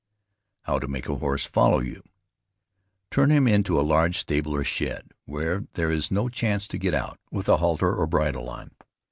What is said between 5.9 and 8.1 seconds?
is no chance to get out, with a halter or